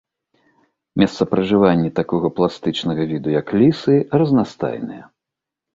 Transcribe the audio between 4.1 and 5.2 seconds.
разнастайныя.